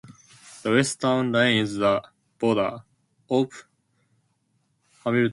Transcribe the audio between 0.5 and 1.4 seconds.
The west town